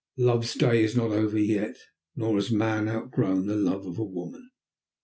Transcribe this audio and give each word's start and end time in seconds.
Love's 0.17 0.55
day 0.55 0.83
is 0.83 0.95
not 0.97 1.11
over 1.11 1.37
yet, 1.37 1.77
nor 2.15 2.33
has 2.33 2.49
man 2.49 2.89
outgrown 2.89 3.45
the 3.45 3.55
love 3.55 3.85
of 3.85 3.99
woman. 3.99 4.49